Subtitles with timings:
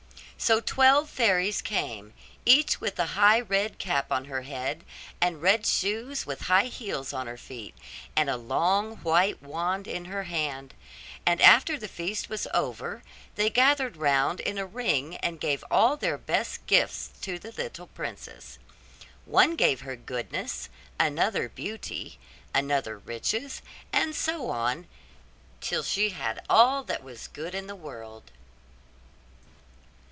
[0.43, 2.13] So twelve fairies came,
[2.47, 4.83] each with a high red cap on her head,
[5.21, 7.75] and red shoes with high heels on her feet,
[8.15, 10.73] and a long white wand in her hand:
[11.27, 13.03] and after the feast was over
[13.35, 17.87] they gathered round in a ring and gave all their best gifts to the little
[17.87, 18.57] princess.
[19.25, 22.17] One gave her goodness, another beauty,
[22.55, 23.61] another riches,
[23.93, 24.87] and so on
[25.61, 28.31] till she had all that was good in the world.